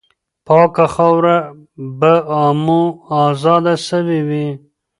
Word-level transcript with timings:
پاکه 0.45 0.85
خاوره 0.93 1.37
به 1.99 2.13
مو 2.63 2.81
آزاده 3.25 3.75
سوې 3.89 4.19
وي. 4.27 4.47